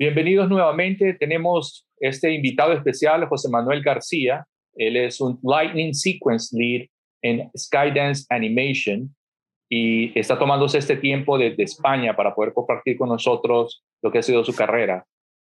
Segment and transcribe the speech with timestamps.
[0.00, 1.12] Bienvenidos nuevamente.
[1.12, 4.46] Tenemos este invitado especial, José Manuel García.
[4.74, 6.86] Él es un Lightning Sequence Lead
[7.20, 9.14] en Skydance Animation
[9.68, 14.22] y está tomándose este tiempo desde España para poder compartir con nosotros lo que ha
[14.22, 15.04] sido su carrera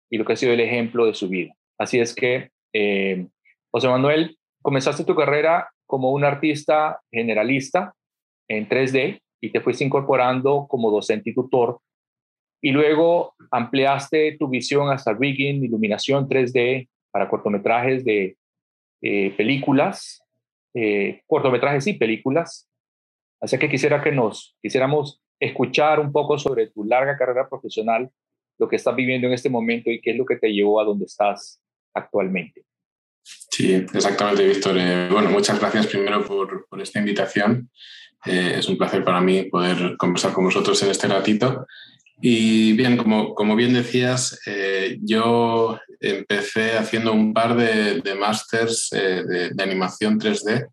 [0.09, 1.53] y lo que ha sido el ejemplo de su vida.
[1.77, 3.27] Así es que, eh,
[3.71, 7.93] José Manuel, comenzaste tu carrera como un artista generalista
[8.49, 11.81] en 3D y te fuiste incorporando como docente y tutor.
[12.61, 18.37] Y luego ampliaste tu visión hasta rigging, iluminación 3D para cortometrajes de
[19.03, 20.23] eh, películas,
[20.75, 22.69] eh, cortometrajes y películas.
[23.41, 28.11] Así que quisiera que nos quisiéramos escuchar un poco sobre tu larga carrera profesional,
[28.59, 30.85] lo que estás viviendo en este momento y qué es lo que te llevó a
[30.85, 31.61] donde estás
[31.95, 32.65] actualmente.
[33.23, 34.77] Sí, exactamente, Víctor.
[34.79, 37.71] Eh, bueno, muchas gracias primero por, por esta invitación.
[38.25, 41.67] Eh, es un placer para mí poder conversar con vosotros en este ratito.
[42.21, 48.89] Y bien, como, como bien decías, eh, yo empecé haciendo un par de, de másters
[48.91, 50.67] de, de, animación 3D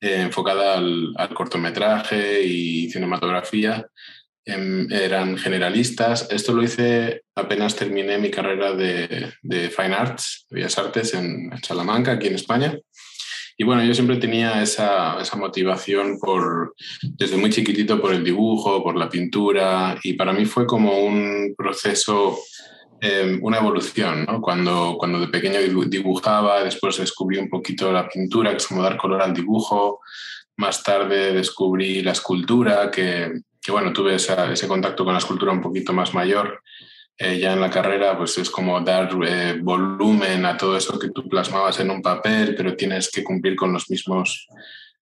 [0.00, 3.86] enfocada al, al, cortometraje y cinematografía
[4.48, 6.28] Em, eran generalistas.
[6.30, 12.12] Esto lo hice apenas terminé mi carrera de, de Fine Arts, Bellas Artes en, Salamanca,
[12.12, 12.78] aquí en España.
[13.58, 18.82] Y bueno, yo siempre tenía esa, esa, motivación por, desde muy chiquitito por el dibujo,
[18.82, 22.36] por la pintura, y para mí fue como un proceso,
[23.00, 24.26] eh, una evolución.
[24.42, 28.98] Cuando, cuando de pequeño dibujaba, después descubrí un poquito la pintura, que es como dar
[28.98, 30.00] color al dibujo,
[30.56, 35.62] más tarde descubrí la escultura, que, que bueno, tuve ese contacto con la escultura un
[35.62, 36.62] poquito más mayor.
[37.18, 41.08] Eh, ya en la carrera, pues es como dar eh, volumen a todo eso que
[41.08, 44.46] tú plasmabas en un papel, pero tienes que cumplir con los mismos,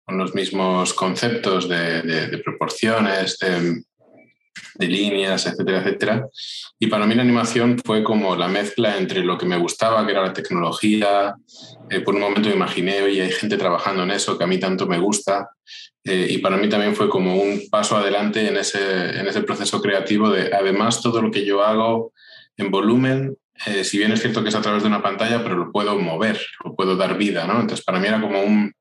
[0.06, 3.84] con los mismos conceptos de, de, de proporciones, de,
[4.76, 6.28] de líneas, etcétera, etcétera.
[6.80, 10.12] Y para mí la animación fue como la mezcla entre lo que me gustaba, que
[10.12, 11.36] era la tecnología.
[11.90, 14.60] Eh, por un momento me imaginé, oye, hay gente trabajando en eso que a mí
[14.60, 15.50] tanto me gusta.
[16.04, 19.82] Eh, y para mí también fue como un paso adelante en ese, en ese proceso
[19.82, 22.14] creativo de, además, todo lo que yo hago
[22.56, 25.56] en volumen, eh, si bien es cierto que es a través de una pantalla, pero
[25.56, 27.60] lo puedo mover, lo puedo dar vida, ¿no?
[27.60, 28.74] Entonces, para mí era como un,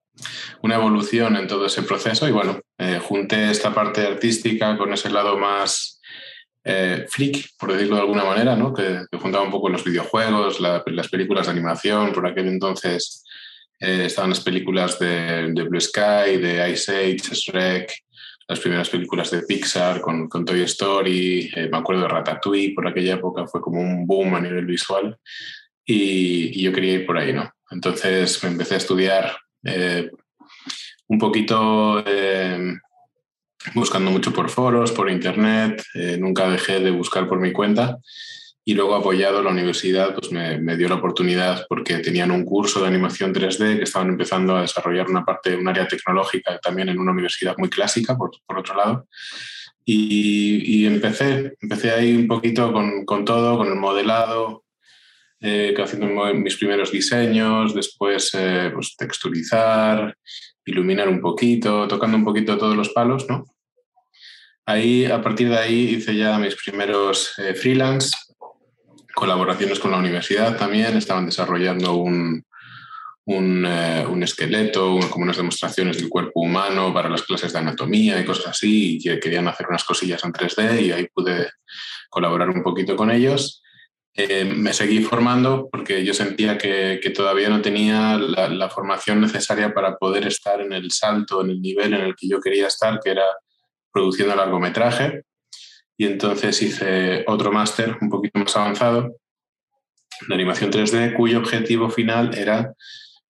[0.62, 5.10] una evolución en todo ese proceso y bueno, eh, junté esta parte artística con ese
[5.10, 6.00] lado más
[6.64, 8.74] eh, freak, por decirlo de alguna manera, ¿no?
[8.74, 13.24] que, que juntaba un poco los videojuegos, la, las películas de animación, por aquel entonces
[13.78, 17.92] eh, estaban las películas de, de, Blue Sky, de Ice Age, Shrek,
[18.48, 22.88] las primeras películas de Pixar con, con Toy Story, eh, me acuerdo de Ratatouille, por
[22.88, 25.16] aquella época fue como un boom a nivel visual
[25.84, 27.48] y, y yo quería ir por ahí, ¿no?
[27.70, 30.10] Entonces me empecé a estudiar eh,
[31.08, 32.74] un poquito eh,
[33.74, 37.98] buscando mucho por foros, por internet, eh, nunca dejé de buscar por mi cuenta
[38.68, 42.80] y luego apoyado la universidad pues me, me, dio la oportunidad porque tenían un curso
[42.80, 46.98] de animación 3D que estaban empezando a desarrollar una parte, un área tecnológica también en
[46.98, 49.06] una universidad muy clásica, por, por otro lado.
[49.84, 54.64] Y, y, empecé, empecé ahí un poquito con, con todo, con el modelado,
[55.40, 60.16] eh, haciendo mis primeros diseños, después eh, pues, texturizar,
[60.64, 63.44] iluminar un poquito, tocando un poquito todos los palos, ¿no?
[64.64, 68.16] Ahí, a partir de ahí, hice ya mis primeros eh, freelance,
[69.14, 72.44] colaboraciones con la universidad también, estaban desarrollando un,
[73.26, 77.58] un, eh, un esqueleto, un, como unas demostraciones del cuerpo humano para las clases de
[77.60, 81.50] anatomía y cosas así, y querían hacer unas cosillas en 3D y ahí pude
[82.10, 83.62] colaborar un poquito con ellos
[84.16, 89.74] eh, me seguí formando porque yo sentía que, todavía no tenía la, la, formación necesaria
[89.74, 92.98] para poder estar en el salto, en el nivel en el que yo quería estar,
[93.00, 93.26] que era
[93.92, 95.24] produciendo largometraje.
[95.98, 99.16] Y entonces hice otro máster un poquito más avanzado
[100.28, 102.72] de animación 3D, cuyo objetivo final era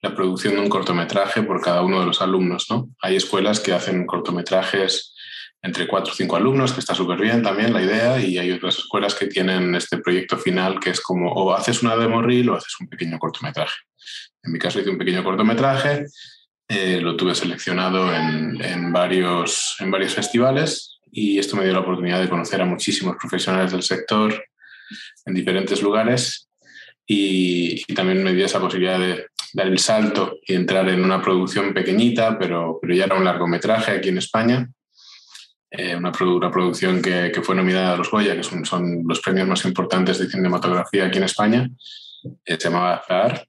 [0.03, 2.66] la producción de un cortometraje por cada uno de los alumnos.
[2.71, 2.91] ¿no?
[3.01, 5.16] Hay escuelas que hacen cortometrajes
[5.63, 8.79] entre cuatro o cinco alumnos, que está súper bien también la idea, y hay otras
[8.79, 12.77] escuelas que tienen este proyecto final que es como o haces una demo o haces
[12.81, 13.75] un pequeño cortometraje.
[14.43, 16.07] En mi caso hice un pequeño cortometraje,
[16.69, 21.81] eh, lo tuve seleccionado en, en, varios, en varios festivales y esto me dio la
[21.81, 24.45] oportunidad de conocer a muchísimos profesionales del sector
[25.25, 26.49] en diferentes lugares
[27.07, 31.23] y, y también me dio esa posibilidad de dar el salto y entrar en una
[31.23, 34.69] producción pequeñita, pero, pero ya era un largometraje aquí en España
[35.77, 39.21] eh, una, una, producción que, que, fue nominada a los Goya, que son, son, los
[39.21, 41.71] premios más importantes de cinematografía aquí en España,
[42.45, 43.47] eh, se llamaba Zahar.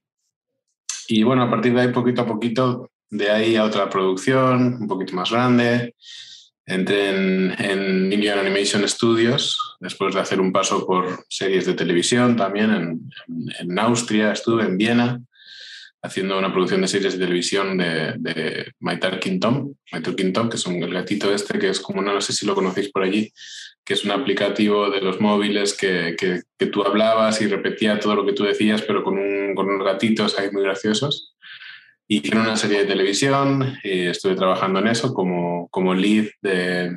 [1.08, 4.88] Y bueno, a partir de ahí, poquito a poquito, de ahí a otra producción, un
[4.88, 5.94] poquito más grande,
[6.68, 12.36] Entré en, en Indian Animation Studios, después de hacer un paso por series de televisión
[12.36, 13.10] también en,
[13.58, 15.18] en, Austria, estuve en Viena
[16.02, 20.48] haciendo una producción de series de televisión de, de My Talking Tom, My Talking Tom,
[20.48, 23.02] que es un, el gatito este que es como, no sé si lo conocéis por
[23.02, 23.32] allí,
[23.84, 28.14] que es un aplicativo de los móviles que, que, que tú hablabas y repetía todo
[28.14, 31.34] lo que tú decías, pero con, un, con unos gatitos ahí muy graciosos.
[32.06, 36.96] Hicieron una serie de televisión y estuve trabajando en eso como, como lead de,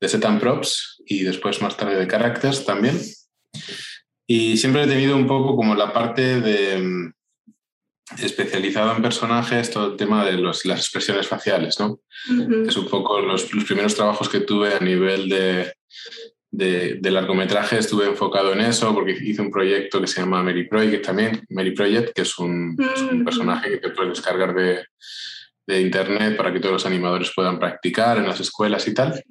[0.00, 2.98] de set and props y después más tarde de characters también.
[4.26, 7.12] Y siempre he tenido un poco como la parte de
[8.18, 12.00] especializado en personajes, todo el tema de los, las expresiones faciales, ¿no?
[12.66, 15.72] Es un poco los, los, primeros trabajos que tuve a nivel de,
[16.50, 21.04] de, largometraje estuve enfocado en eso porque hice un proyecto que se llama Mary Project
[21.04, 22.76] también, Mary Project, que es un,
[23.24, 24.84] personaje que te puedes descargar de,
[25.66, 29.22] de, internet para que todos los animadores puedan practicar en las escuelas y tal.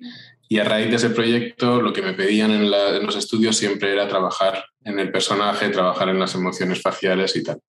[0.49, 4.07] Y a raíz de ese proyecto lo que me pedían en, los estudios siempre era
[4.07, 7.59] trabajar en el personaje, trabajar en las emociones faciales y tal.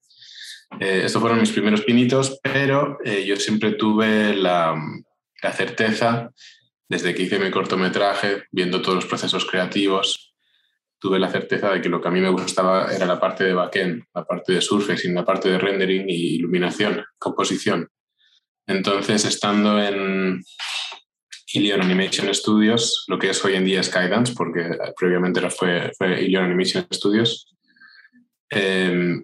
[0.80, 4.74] Eh, estos fueron mis primeros pinitos, pero eh, yo siempre tuve la,
[5.42, 6.30] la certeza
[6.88, 10.34] desde que hice mi cortometraje, viendo todos los procesos creativos,
[10.98, 13.54] tuve la certeza de que lo que a mí me gustaba era la parte de
[13.54, 17.88] backend, la parte de surfacing, la parte de rendering y iluminación, composición.
[18.66, 20.42] Entonces, estando en
[21.52, 26.22] Ilion Animation Studios, lo que es hoy en día Skydance, porque previamente era, fue, fue
[26.22, 27.54] Ilion Animation Studios,
[28.50, 29.22] eh,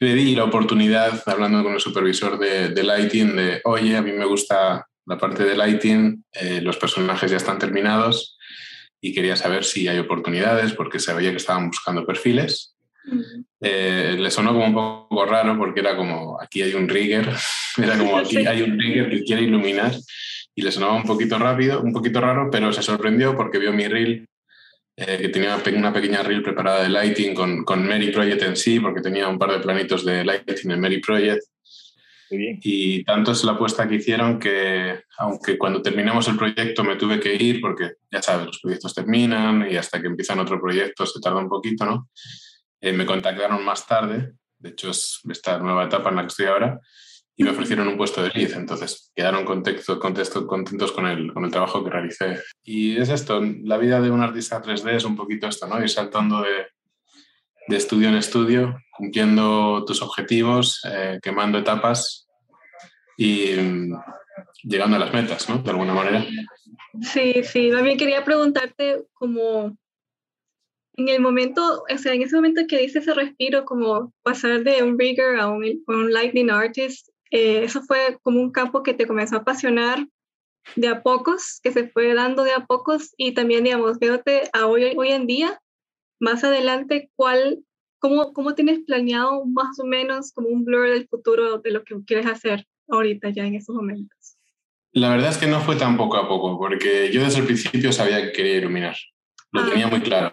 [0.00, 4.12] le di la oportunidad, hablando con el supervisor de, de lighting, de, oye, a mí
[4.12, 8.38] me gusta la parte de lighting, eh, los personajes ya están terminados
[9.00, 12.74] y quería saber si hay oportunidades porque se veía que estaban buscando perfiles.
[13.60, 17.28] Eh, le sonó como un poco raro porque era como aquí hay un rigger,
[17.76, 19.92] era como aquí hay un rigger que quiere iluminar
[20.54, 23.86] y le sonaba un poquito rápido, un poquito raro, pero se sorprendió porque vio mi
[23.86, 24.26] reel,
[25.00, 28.78] eh, que tenía una pequeña reel preparada de lighting con, con Mary Project en sí,
[28.80, 31.42] porque tenía un par de planitos de lighting en Mary Project.
[32.28, 37.18] Y tanto es la apuesta que hicieron que, aunque cuando terminamos el proyecto me tuve
[37.18, 41.18] que ir, porque ya sabes, los proyectos terminan y hasta que empiezan otro proyecto se
[41.18, 42.10] tarda un poquito, ¿no?
[42.80, 46.46] Eh, me contactaron más tarde, de hecho es esta nueva etapa en la que estoy
[46.46, 46.78] ahora,
[47.40, 48.52] y me ofrecieron un puesto de lead.
[48.52, 52.38] Entonces quedaron contexto, contexto, contentos con el, con el trabajo que realicé.
[52.62, 55.80] Y es esto, la vida de un artista 3D es un poquito esto, ¿no?
[55.80, 56.66] Ir saltando de,
[57.66, 62.28] de estudio en estudio, cumpliendo tus objetivos, eh, quemando etapas
[63.16, 63.94] y mm,
[64.64, 65.62] llegando a las metas, ¿no?
[65.62, 66.26] De alguna manera.
[67.00, 67.70] Sí, sí.
[67.70, 69.78] También quería preguntarte como
[70.92, 74.82] en el momento, o sea, en ese momento que dice ese respiro, como pasar de
[74.82, 79.06] un rigger a un, un lightning artist, eh, eso fue como un campo que te
[79.06, 80.06] comenzó a apasionar
[80.76, 84.66] de a pocos, que se fue dando de a pocos y también, digamos, viéndote a
[84.66, 85.60] hoy, hoy en día,
[86.20, 87.64] más adelante, ¿cuál,
[87.98, 91.96] cómo, ¿cómo tienes planeado más o menos como un blur del futuro de lo que
[92.06, 94.36] quieres hacer ahorita ya en esos momentos?
[94.92, 97.92] La verdad es que no fue tan poco a poco, porque yo desde el principio
[97.92, 98.96] sabía que quería iluminar.
[99.52, 99.68] Lo ah.
[99.68, 100.32] tenía muy claro.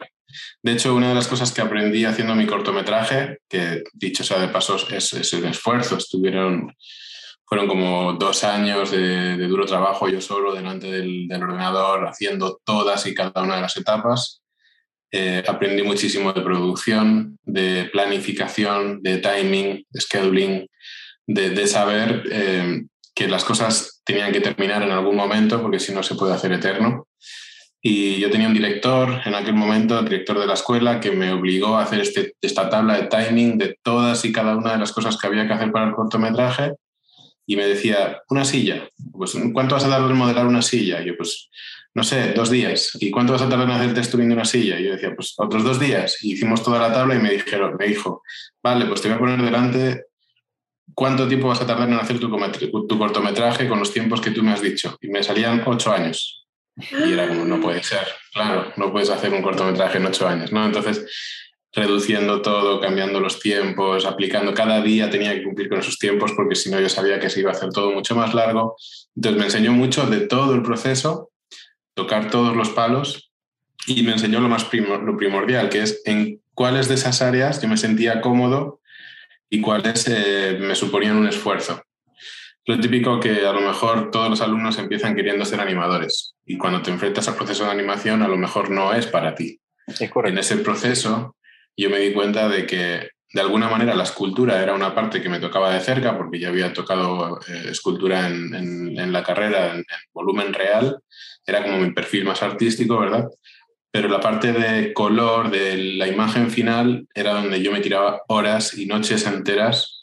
[0.61, 4.49] De hecho, una de las cosas que aprendí haciendo mi cortometraje, que dicho sea de
[4.49, 6.75] paso es, es el esfuerzo, estuvieron,
[7.45, 13.13] fueron como dos años de, duro trabajo yo solo delante del, ordenador, haciendo todas y
[13.13, 14.41] cada una de las etapas.
[15.11, 20.67] Eh, aprendí muchísimo de producción, de planificación, de timing, de scheduling,
[21.25, 22.83] de, de saber eh,
[23.15, 26.51] que las cosas tenían que terminar en algún momento porque si no se puede hacer
[26.51, 27.07] eterno.
[27.89, 31.31] Y yo tenía un director en aquel momento, el director de la escuela, que me
[31.31, 34.91] obligó a hacer este, esta tabla de timing de todas y cada una de las
[34.91, 36.73] cosas que había que hacer para el cortometraje.
[37.45, 41.01] Y me decía, una silla, pues ¿cuánto vas a tardar en modelar una silla?
[41.01, 41.49] Y yo, pues
[41.93, 42.91] no sé, dos días.
[42.99, 44.77] ¿Y cuánto vas a tardar en hacer texturing de una silla?
[44.77, 46.17] Y yo decía, pues otros dos días.
[46.23, 48.21] Y hicimos toda la tabla y me dijeron, me dijo,
[48.61, 50.07] vale, pues te voy a poner delante
[50.93, 52.29] cuánto tiempo vas a tardar en hacer tu,
[52.85, 54.97] tu cortometraje con los tiempos que tú me has dicho.
[54.99, 56.46] Y me salían ocho años.
[56.77, 60.51] Y era como, no puede ser, claro, no puedes hacer un cortometraje en ocho años,
[60.51, 60.65] ¿no?
[60.65, 61.05] Entonces,
[61.73, 66.55] reduciendo todo, cambiando los tiempos, aplicando, cada día tenía que cumplir con esos tiempos porque
[66.55, 68.75] si no yo sabía que se iba a hacer todo mucho más largo.
[69.15, 71.31] Entonces me enseñó mucho de todo el proceso
[71.93, 73.31] tocar todos los palos
[73.85, 77.67] y me enseñó lo más lo primordial, que es en cuáles de esas áreas yo
[77.67, 78.81] me sentía cómodo
[79.49, 81.81] y cuáles eh, me suponían un esfuerzo.
[82.67, 86.81] Lo típico que a lo mejor todos los alumnos empiezan queriendo ser animadores y cuando
[86.81, 89.61] te enfrentas al proceso de animación a lo mejor no es para ti.
[89.87, 90.33] Es correcto.
[90.33, 91.37] En ese proceso
[91.77, 95.29] yo me di cuenta de que de alguna manera la escultura era una parte que
[95.29, 100.53] me tocaba de cerca porque ya había tocado eh, escultura en, la carrera en, volumen
[100.53, 100.99] real,
[101.45, 103.29] era como mi perfil más artístico, ¿verdad?
[103.91, 108.77] Pero la parte de color, de la imagen final, era donde yo me tiraba horas
[108.77, 109.96] y noches enteras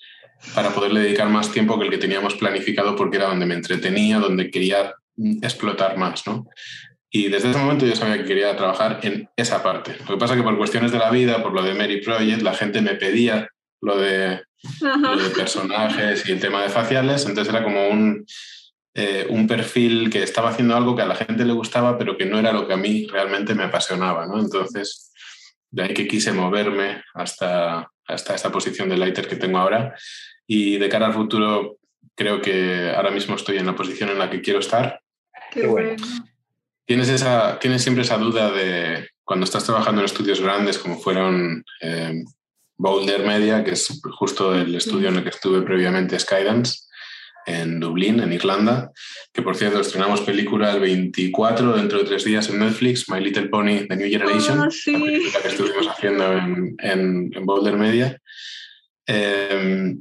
[0.55, 4.19] para poderle dedicar más tiempo que el que teníamos planificado porque era donde me entretenía,
[4.19, 4.95] donde quería
[5.43, 6.47] explotar más, ¿no?
[7.11, 9.97] Y desde ese momento yo sabía que quería trabajar en esa parte.
[10.01, 12.43] Lo que pasa es que por cuestiones de la vida, por lo de Mary Project,
[12.43, 13.49] la gente me pedía
[13.81, 14.43] lo de,
[15.37, 18.27] personajes y el tema de faciales, entonces era como un,
[18.95, 22.27] eh, un perfil que estaba haciendo algo que a la gente le gustaba, pero que
[22.27, 24.27] no era lo que a mí realmente me apasionaba.
[24.27, 24.41] ¿no?
[24.41, 25.13] Entonces,
[25.71, 29.95] de ahí que quise moverme hasta, hasta esta posición de lighter que tengo ahora.
[30.47, 31.79] Y de cara al futuro,
[32.15, 35.01] creo que ahora mismo estoy en la posición en la que quiero estar.
[35.51, 35.97] Qué bueno.
[36.87, 41.65] ¿Tienes, esa, tienes siempre esa duda de cuando estás trabajando en estudios grandes como fueron
[41.81, 42.23] eh,
[42.77, 46.81] Boulder Media, que es justo el estudio en el que estuve previamente, Skydance,
[47.47, 48.91] en Dublín, en Irlanda,
[49.33, 53.49] que por cierto estrenamos película el 24, dentro de tres días en Netflix, My Little
[53.49, 55.31] Pony, The New Generation, ah, sí.
[55.33, 58.21] la que estuvimos haciendo en, en, Boulder Media.
[59.07, 59.95] Eh,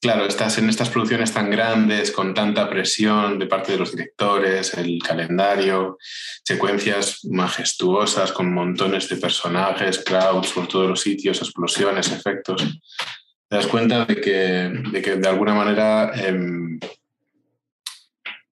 [0.00, 4.74] Claro, estás en estas producciones tan grandes, con tanta presión de parte de los directores,
[4.74, 5.96] el calendario,
[6.44, 12.62] secuencias majestuosas con montones de personajes, crowds por todos los sitios, explosiones, efectos.
[13.48, 16.78] Te das cuenta de que de, alguna manera em,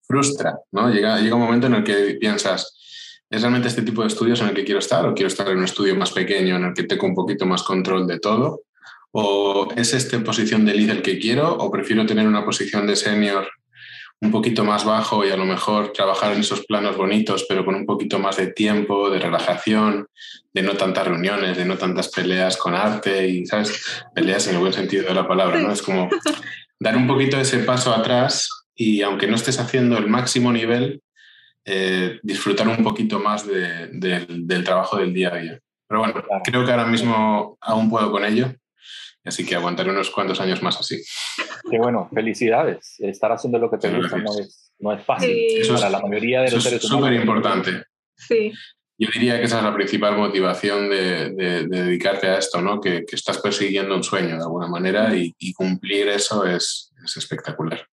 [0.06, 0.88] frustra, ¿no?
[0.90, 4.48] Llega, llega un momento en el que piensas, ¿es realmente este tipo de estudios en
[4.48, 6.84] el que quiero estar o quiero estar en un estudio más pequeño en el que
[6.84, 8.62] tengo un poquito más control de todo?
[9.16, 11.54] ¿O es esta posición de líder que quiero?
[11.54, 13.48] ¿O prefiero tener una posición de senior
[14.20, 17.76] un poquito más bajo y a lo mejor trabajar en esos planos bonitos, pero con
[17.76, 20.08] un poquito más de tiempo, de relajación,
[20.52, 24.02] de no tantas reuniones, de no tantas peleas con arte y, ¿sabes?
[24.12, 25.70] Peleas en el buen sentido de la palabra, ¿no?
[25.70, 26.08] Es como
[26.80, 31.02] dar un poquito ese paso atrás y aunque no estés haciendo el máximo nivel,
[31.64, 35.60] eh, disfrutar un poquito más del trabajo del día a día.
[35.86, 38.52] Pero bueno, creo que ahora mismo aún puedo con ello
[39.24, 41.02] Así que aguantaré unos cuantos años más así.
[41.70, 42.96] Qué bueno, felicidades.
[42.98, 46.50] Estar haciendo lo que te gusta no es, no es fácil para la mayoría de
[46.50, 47.08] los seres humanos.
[47.08, 47.84] Es súper importante.
[48.16, 48.52] Sí.
[48.96, 52.80] Yo diría que esa es la principal motivación de, de, dedicarte a esto, ¿no?
[52.80, 57.16] Que, que, estás persiguiendo un sueño de alguna manera y, y cumplir eso es, es,
[57.16, 57.88] espectacular.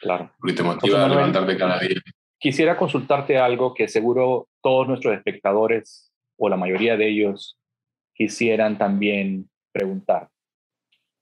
[0.00, 0.32] Claro.
[0.38, 2.00] Porque te motiva a levantarte cada día.
[2.38, 7.58] Quisiera consultarte algo que seguro todos nuestros espectadores o la mayoría de ellos
[8.14, 10.28] quisieran también preguntar.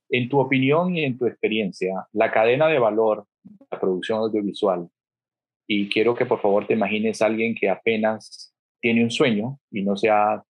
[0.08, 4.88] En tu opinión y en tu experiencia, la cadena de valor de la producción audiovisual,
[5.66, 9.82] y quiero que por favor te imagines a alguien que apenas tiene un sueño y
[9.82, 10.42] no se ha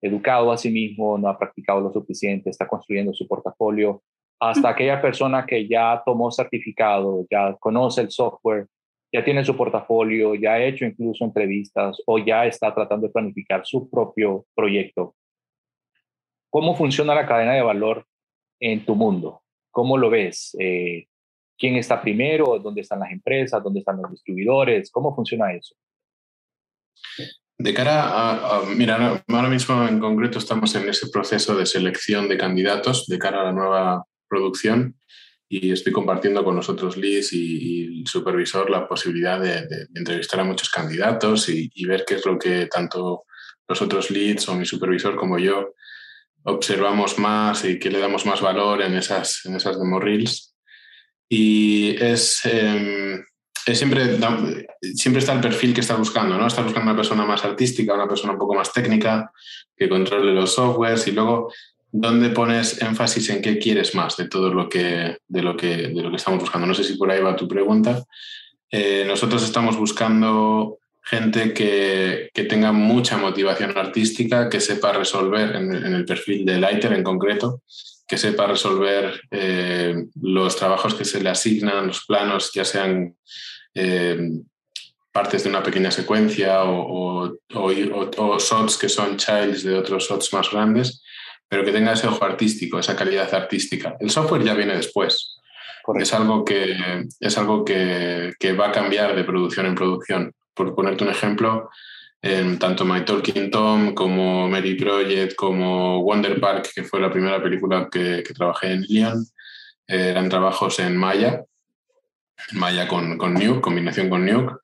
[0.00, 4.02] educado a sí mismo, no ha practicado lo suficiente, está construyendo su portafolio,
[4.40, 8.66] hasta aquella persona que ya tomó certificado, ya conoce el software,
[9.12, 13.64] ya tiene su portafolio, ya ha hecho incluso entrevistas o ya está tratando de planificar
[13.64, 15.14] su propio proyecto.
[16.50, 18.04] ¿Cómo funciona la cadena de valor
[18.62, 19.42] en tu mundo?
[19.70, 20.56] ¿Cómo lo ves?
[20.58, 21.06] Eh,
[21.58, 22.58] ¿Quién está primero?
[22.58, 23.62] ¿Dónde están las empresas?
[23.62, 24.90] ¿Dónde están los distribuidores?
[24.90, 25.74] ¿Cómo funciona eso?
[27.58, 32.38] De cara a, mira, ahora mismo en concreto estamos en ese proceso de selección de
[32.38, 34.96] candidatos de cara a la nueva producción
[35.48, 40.70] y estoy compartiendo con nosotros leads y, el supervisor la posibilidad de, entrevistar a muchos
[40.70, 43.24] candidatos y, y, ver qué es lo que tanto
[43.68, 45.74] los otros leads o mi supervisor como yo
[46.44, 50.54] observamos más y que le damos más valor en esas, en esas demo reels.
[51.28, 53.24] Y es, em,
[53.66, 54.18] es siempre,
[54.94, 56.46] siempre está el perfil que estás buscando, ¿no?
[56.46, 59.30] Estás buscando una persona más artística, una persona un poco más técnica,
[59.76, 61.52] que controle los softwares y luego
[61.90, 66.02] dónde pones énfasis en qué quieres más de todo lo que, de lo que, de
[66.02, 66.66] lo que estamos buscando.
[66.66, 68.02] No sé si por ahí va tu pregunta.
[68.70, 76.04] Eh, nosotros estamos buscando gente que, tenga mucha motivación artística, que sepa resolver en, el
[76.04, 77.62] perfil de Lighter en concreto,
[78.06, 83.16] que sepa resolver eh, los trabajos que se le asignan, los planos, ya sean
[83.74, 84.30] eh,
[85.10, 90.50] partes de una pequeña secuencia o, o, shots que son childs de otros shots más
[90.50, 91.02] grandes,
[91.48, 93.96] pero que tenga ese ojo artístico, esa calidad artística.
[94.00, 95.38] El software ya viene después.
[95.98, 96.76] Es algo, que,
[97.18, 101.70] es algo que, que va a cambiar de producción en producción por ponerte un ejemplo,
[102.22, 107.42] en tanto My Talking Tom como Mary Project como Wonder Park, que fue la primera
[107.42, 109.26] película que, trabajé en Lyon,
[109.86, 111.44] eran trabajos en Maya,
[112.52, 114.54] Maya con, con Nuke, combinación con Nuke.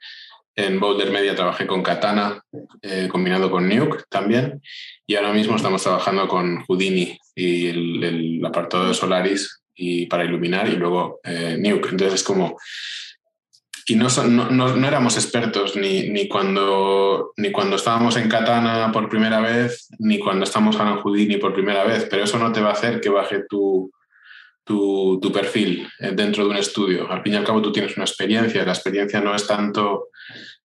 [0.54, 2.42] En Boulder Media trabajé con Katana,
[2.83, 4.61] eh, combinado con Nuke también.
[5.07, 10.68] Y ahora mismo estamos trabajando con Houdini y el, apartado de Solaris y para iluminar
[10.68, 11.90] y luego eh, Nuke.
[11.90, 12.57] Entonces es como
[13.88, 19.09] y no, no, no, éramos expertos ni, ni, cuando, ni cuando estábamos en Katana por
[19.09, 22.71] primera vez, ni cuando estamos en Houdini por primera vez, pero eso no te va
[22.71, 23.90] a hacer que baje tu,
[24.62, 27.11] tu, tu, perfil eh, dentro de un estudio.
[27.11, 30.09] Al fin y al cabo tú tienes una experiencia, la experiencia no es tanto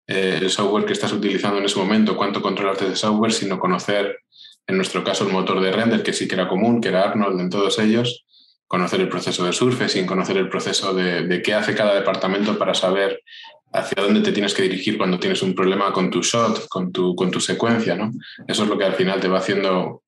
[0.09, 4.19] eh, el software que estás utilizando en ese momento, cuánto controlarte de software, sino conocer,
[4.67, 7.41] en nuestro caso, el motor de render, que sí que era común, que era Arnold
[7.41, 8.25] en todos ellos,
[8.73, 12.73] conocer el proceso de surfe, sin conocer el proceso de, qué hace cada departamento para
[12.73, 13.23] saber
[13.71, 17.15] hacia dónde te tienes que dirigir cuando tienes un problema con tu shot, con tu,
[17.15, 17.97] con tu secuencia.
[17.97, 18.11] ¿no?
[18.49, 20.05] Eso es lo que al final te va haciendo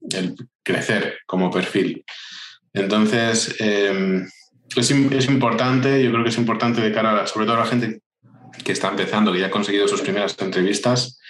[0.63, 2.07] crecer como perfil.
[2.73, 4.27] Entonces, em,
[4.75, 8.01] es, es, importante, yo creo que es importante de cara, sobre todo a la gente
[8.65, 11.21] que está empezando, que ya ha conseguido sus primeras entrevistas,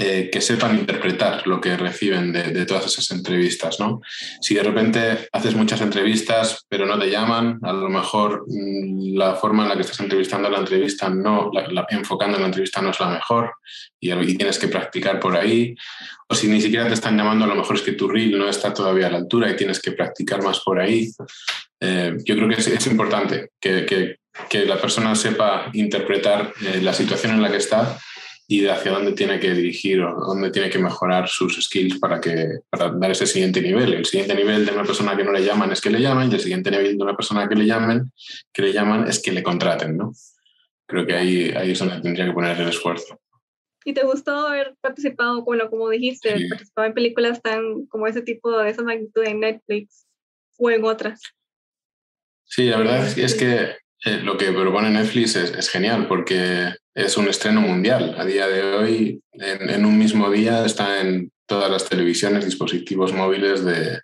[0.00, 3.80] eh, que sepan interpretar lo que reciben de, todas esas entrevistas.
[3.80, 4.00] ¿no?
[4.40, 9.34] Si de repente haces muchas entrevistas pero no te llaman, a lo mejor mm, la
[9.34, 11.50] forma en la que estás entrevistando la entrevista, no,
[11.88, 13.54] enfocando en la entrevista no es la mejor
[13.98, 15.74] y, tienes que practicar por ahí.
[16.28, 18.48] O si ni siquiera te están llamando, a lo mejor es que tu reel no
[18.48, 21.10] está todavía a la altura y tienes que practicar más por ahí.
[21.80, 24.16] Eh, yo creo que es, importante que,
[24.64, 27.98] la persona sepa interpretar eh, la situación en la que está
[28.50, 32.18] y de hacia dónde tiene que dirigir o dónde tiene que mejorar sus skills para,
[32.18, 33.92] que, para dar ese siguiente nivel.
[33.92, 36.34] El siguiente nivel de una persona que no le llaman es que le llaman y
[36.34, 38.10] el siguiente nivel de una persona que le llamen,
[38.50, 40.12] que le llaman es que le contraten, ¿no?
[40.86, 43.20] Creo que ahí, ahí es donde tendría que poner el esfuerzo.
[43.84, 48.58] ¿Y te gustó haber participado, bueno, como dijiste, participado en películas tan como ese tipo,
[48.58, 50.06] de esa magnitud en Netflix
[50.56, 51.20] o en otras?
[52.44, 57.28] Sí, la verdad es que eh, lo que propone Netflix es, genial porque es un
[57.28, 58.16] estreno mundial.
[58.18, 63.64] A día de hoy, en, un mismo día, está en todas las televisiones, dispositivos móviles
[63.64, 64.00] de,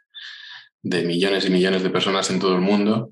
[1.05, 3.11] millones y millones de personas en todo el mundo.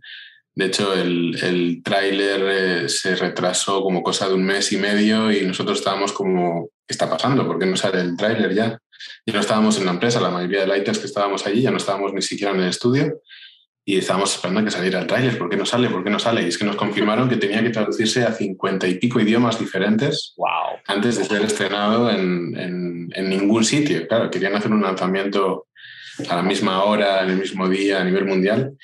[0.55, 2.43] De hecho, el, el tráiler
[2.85, 6.93] eh, se retrasó como cosa de un mes y medio y nosotros estábamos como, ¿qué
[6.93, 7.45] está pasando?
[7.45, 8.79] ¿Por qué no sale el tráiler ya?
[9.27, 11.79] Y no estábamos en la empresa, la mayoría de lighters que estábamos allí ya no
[11.79, 13.21] estábamos ni siquiera en el estudio
[13.85, 15.37] y estábamos esperando que saliera el tráiler.
[15.37, 15.91] ¿Por qué no sale?
[15.91, 16.43] ¿Por qué no sale?
[16.43, 20.35] Y es que nos confirmaron que tenía que traducirse a cincuenta y pico idiomas diferentes
[20.37, 20.79] wow.
[20.87, 24.07] antes de ser estrenado en, en, ningún sitio.
[24.07, 25.67] Claro, querían hacer un lanzamiento
[26.29, 28.77] a la misma hora, en el mismo día, a nivel mundial.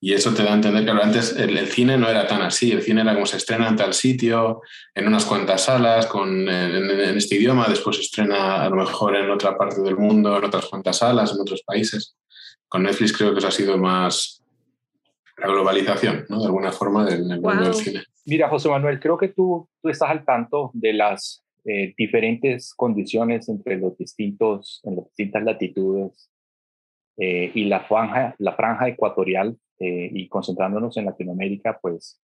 [0.00, 2.70] Y eso te da a entender que antes el, cine no era tan así.
[2.70, 4.60] El cine era como se estrena en tal sitio,
[4.94, 9.16] en unas cuantas salas, con, en, en este idioma, después se estrena a lo mejor
[9.16, 12.14] en otra parte del mundo, en otras cuantas salas, en otros países.
[12.68, 14.43] Con Netflix creo que eso ha sido más,
[15.36, 16.38] la globalización, ¿no?
[16.38, 18.02] De alguna forma del, mundo del cine.
[18.26, 23.48] Mira, José Manuel, creo que tú, tú estás al tanto de las eh, diferentes condiciones
[23.48, 26.30] entre los distintos, en las distintas latitudes
[27.16, 32.20] eh, y la franja, la franja ecuatorial eh, y concentrándonos en Latinoamérica, pues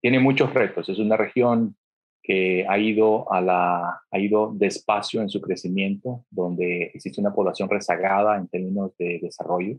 [0.00, 0.88] tiene muchos retos.
[0.88, 1.76] Es una región
[2.22, 7.68] que ha ido, a la, ha ido despacio en su crecimiento, donde existe una población
[7.68, 9.78] rezagada en términos de desarrollo,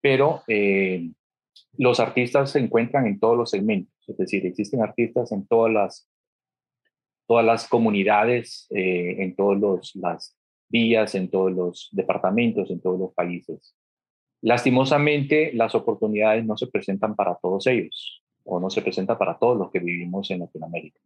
[0.00, 1.10] pero eh,
[1.76, 6.10] los artistas se encuentran en todos los segmentos, es decir, existen artistas en todas las,
[7.26, 10.36] todas las comunidades, eh, en todas las
[10.68, 13.74] vías, en todos los departamentos, en todos los países.
[14.40, 19.58] Lastimosamente, las oportunidades no se presentan para todos ellos o no se presentan para todos
[19.58, 21.00] los que vivimos en Latinoamérica.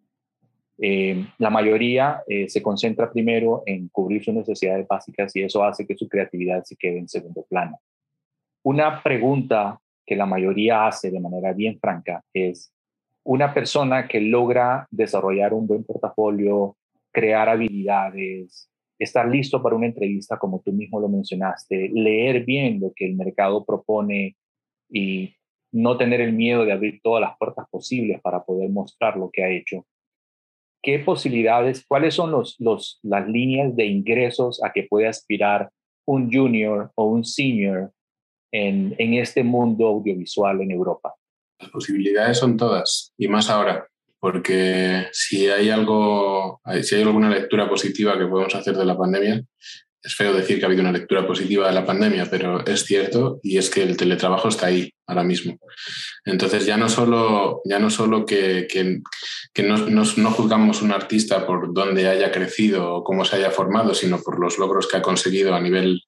[0.79, 5.87] Eh, la mayoría eh, se concentra primero en cubrir sus necesidades básicas y eso hace
[5.87, 7.81] que su creatividad se quede en segundo plano.
[8.62, 12.73] Una pregunta que la mayoría hace de manera bien franca es
[13.25, 16.77] una persona que logra desarrollar un buen portafolio,
[17.12, 22.93] crear habilidades, estar listo para una entrevista, como tú mismo lo mencionaste, leer bien lo
[22.95, 24.37] que el mercado propone
[24.91, 25.35] y
[25.73, 29.43] no tener el miedo de abrir todas las puertas posibles para poder mostrar lo que
[29.43, 29.87] ha hecho.
[30.83, 35.71] ¿Qué posibilidades, cuáles son los, los, las líneas de ingresos a que puede aspirar
[36.05, 37.93] un junior o un senior
[38.53, 41.15] en, en este mundo audiovisual en Europa?
[41.59, 43.87] Las posibilidades son todas, y más ahora,
[44.21, 49.43] porque si hay algo, si hay alguna lectura positiva que podemos hacer de la pandemia,
[50.03, 53.38] es feo decir que ha habido una lectura positiva de la pandemia, pero es cierto
[53.43, 55.59] y es que el teletrabajo está ahí ahora mismo.
[56.25, 61.47] Entonces ya no solo, ya no solo que, que, no, no, no, juzgamos un artista
[61.47, 65.03] por dónde haya crecido o cómo se haya formado, sino por los logros que ha
[65.03, 66.03] conseguido a nivel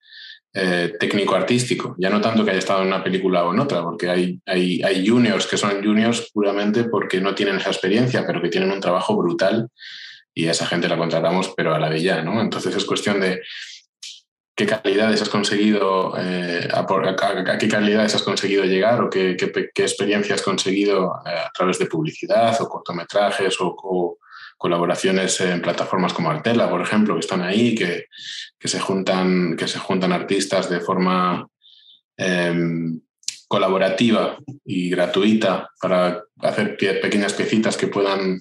[0.57, 4.09] eh, técnico-artístico, ya no tanto que haya estado en una película o en otra, porque
[4.09, 8.51] hay, hay, hay juniors que son juniors puramente porque no tienen esa experiencia, pero que
[8.51, 9.69] tienen un trabajo brutal
[10.33, 12.41] y a esa gente la contratamos, pero a la de ya, ¿no?
[12.41, 13.43] Entonces es cuestión de
[14.55, 16.87] qué calidades has conseguido, eh, a,
[17.59, 21.87] qué calidades has conseguido llegar o qué, qué, experiencia has conseguido eh, a través de
[21.87, 24.19] publicidad o cortometrajes o,
[24.57, 28.07] colaboraciones en plataformas como Artela, por ejemplo, que están ahí, que,
[28.59, 31.47] que se, juntan, que se juntan artistas de forma
[32.17, 33.01] em,
[33.49, 38.41] colaborativa y gratuita para hacer pequeñas piecitas que puedan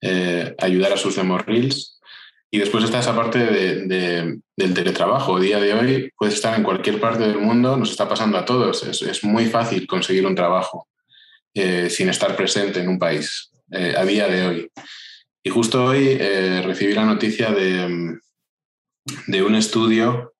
[0.00, 2.00] eh, ayudar a sus demo reels.
[2.50, 5.36] Y después está esa parte de, del teletrabajo.
[5.36, 8.44] A día de hoy puedes estar en cualquier parte del mundo, nos está pasando a
[8.44, 8.84] todos.
[8.84, 10.88] Es, es muy fácil conseguir un trabajo
[11.58, 14.70] eh, sin estar presente en un país, eh, a día de hoy.
[15.46, 16.18] Y justo hoy
[16.64, 18.18] recibí la noticia de,
[19.28, 20.34] de un estudio,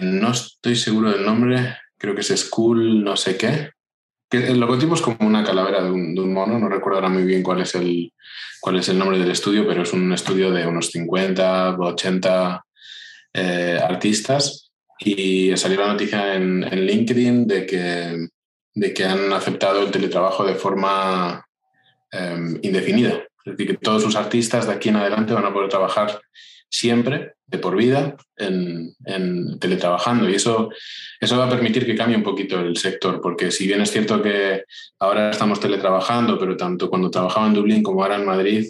[0.00, 3.72] no estoy seguro del nombre, creo que es School no sé qué,
[4.30, 7.60] el logotipo es como una calavera de un, mono, no recuerdo ahora muy bien cuál
[7.60, 8.14] es, el,
[8.62, 12.64] cuál es el nombre del estudio, pero es un estudio de unos 50 o 80
[13.34, 18.26] eh, artistas y salió la noticia en, LinkedIn de que,
[18.72, 21.44] de que han aceptado el teletrabajo de forma
[22.10, 23.22] em, indefinida.
[23.46, 26.20] Es decir, que todos sus artistas de aquí en adelante van a poder trabajar
[26.68, 28.92] siempre, de por vida, en,
[29.60, 30.28] teletrabajando.
[30.28, 30.70] Y eso,
[31.20, 34.20] eso va a permitir que cambie un poquito el sector, porque si bien es cierto
[34.20, 34.64] que
[34.98, 38.66] ahora estamos teletrabajando, pero tanto cuando trabajaba en Dublín como ahora en Madrid,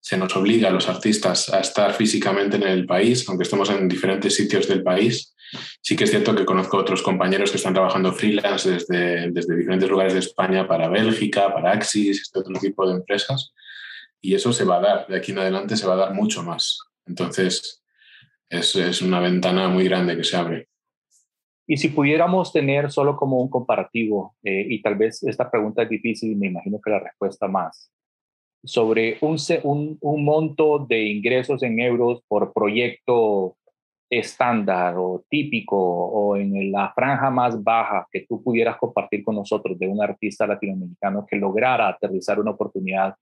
[0.00, 3.88] se nos obliga a los artistas a estar físicamente en el país, aunque estemos en
[3.88, 5.34] diferentes sitios del país.
[5.80, 9.88] Sí que es cierto que conozco otros compañeros que están trabajando freelance desde, desde diferentes
[9.88, 13.52] lugares de España para Bélgica, para Axis, este otro tipo de empresas.
[14.20, 16.42] Y eso se va a dar, de aquí en adelante se va a dar mucho
[16.42, 16.78] más.
[17.06, 17.82] Entonces,
[18.48, 20.68] es, es una ventana muy grande que se abre.
[21.66, 25.88] Y si pudiéramos tener solo como un comparativo, eh, y tal vez esta pregunta es
[25.88, 27.92] difícil, me imagino que la respuesta más,
[28.64, 33.56] sobre un, un, un monto de ingresos en euros por proyecto
[34.10, 39.78] estándar o típico o en la franja más baja que tú pudieras compartir con nosotros
[39.78, 43.14] de un artista latinoamericano que lograra aterrizar una oportunidad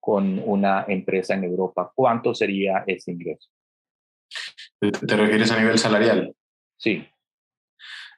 [0.00, 3.48] con una empresa en Europa, ¿cuánto sería ese ingreso?
[4.80, 6.34] ¿Te refieres a nivel salarial?
[6.76, 7.04] Sí.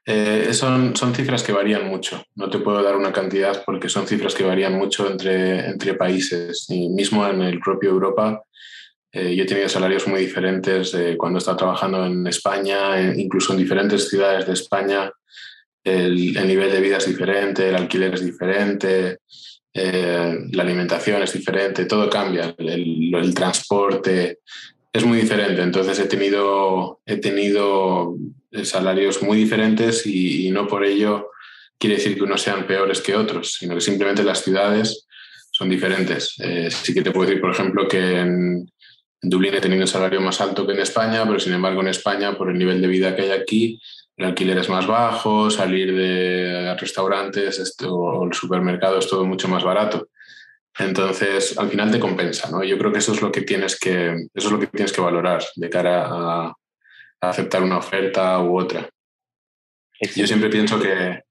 [0.05, 2.23] Eh, son, son cifras que varían mucho.
[2.35, 6.66] No te puedo dar una cantidad porque son cifras que varían mucho entre, entre países.
[6.69, 8.43] Y mismo en el propio Europa,
[9.12, 13.53] eh, yo he tenido salarios muy diferentes de cuando estaba trabajando en España, eh, incluso
[13.53, 15.11] en diferentes ciudades de España.
[15.83, 19.19] El, el, nivel de vida es diferente, el alquiler es diferente,
[19.72, 24.40] eh, la alimentación es diferente, todo cambia, el, transporte
[24.92, 25.62] es muy diferente.
[25.62, 28.16] Entonces he tenido, he tenido
[28.64, 31.28] salarios muy diferentes y, no por ello
[31.78, 35.06] quiere decir que unos sean peores que otros, sino que simplemente las ciudades
[35.50, 36.35] son diferentes.
[36.38, 38.70] Eh, sí que te puedo decir, por ejemplo, que en,
[39.22, 42.38] Dublín he tenido un salario más alto que en España, pero sin embargo en España,
[42.38, 43.78] por el nivel de vida que hay aquí,
[44.20, 49.64] el alquiler es más bajo, salir de restaurantes o el supermercado es todo mucho más
[49.64, 50.09] barato.
[50.78, 52.62] Entonces, al final te compensa, ¿no?
[52.62, 55.00] Yo creo que eso es lo que tienes que, eso es lo que, tienes que
[55.00, 56.54] valorar de cara a,
[57.22, 58.90] aceptar una oferta u otra.
[60.14, 61.22] Yo siempre pienso que,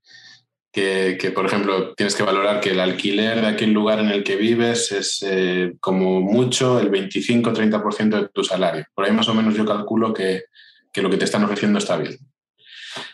[0.71, 4.35] que, por ejemplo, tienes que valorar que el alquiler de aquel lugar en el que
[4.35, 8.85] vives es eh, como mucho el 25-30% de tu salario.
[8.95, 10.45] Por ahí más o menos yo calculo que,
[10.91, 12.17] que lo que te están ofreciendo está bien.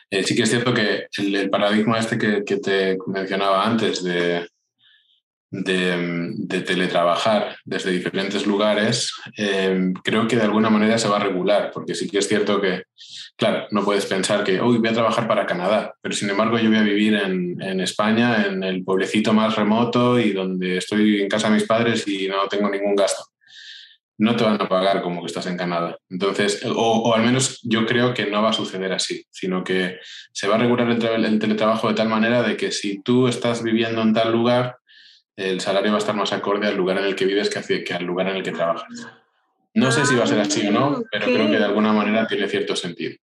[0.10, 4.48] Eh, sí que es cierto que el, paradigma este que, te mencionaba antes de,
[5.50, 11.72] de, teletrabajar desde diferentes lugares, eh, creo que de alguna manera se va a regular,
[11.74, 12.84] porque sí que es cierto que,
[13.36, 16.70] claro, no puedes pensar que, hoy voy a trabajar para Canadá, pero sin embargo yo
[16.70, 21.30] voy a vivir en, en, España, en el pueblecito más remoto y donde estoy en
[21.30, 23.35] casa de mis padres y no tengo ningún gasto
[24.17, 25.97] no te van a pagar como que estás en Canadá.
[26.10, 29.99] Entonces, o, al menos yo creo que no va a suceder así, sino que
[30.32, 34.01] se va a regular el, teletrabajo de tal manera de que si tú estás viviendo
[34.01, 34.78] en tal lugar,
[35.36, 37.93] el salario va a estar más acorde al lugar en el que vives que, que
[37.93, 39.08] al lugar en el que trabajas.
[39.73, 41.91] No sé si va a ser así o no, ah, pero creo que de alguna
[41.91, 43.15] manera tiene cierto sentido.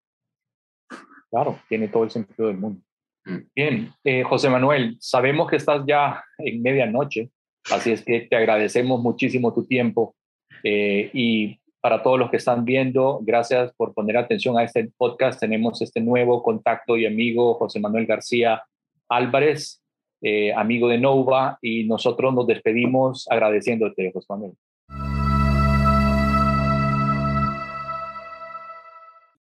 [1.31, 2.83] Claro, tiene todo el sentido del mundo.
[3.25, 3.39] Mm.
[3.55, 7.31] Bien, eh, José Manuel, sabemos que estás ya en medianoche,
[7.71, 10.15] así es que te agradecemos muchísimo tu tiempo
[10.63, 15.41] eh, y para todos los que están viendo, gracias por poner atención a este podcast.
[15.41, 18.63] Tenemos este nuevo contacto y amigo, José Manuel García
[19.09, 19.83] Álvarez,
[20.21, 24.53] eh, amigo de Nova, y nosotros nos despedimos agradeciéndote, José Manuel.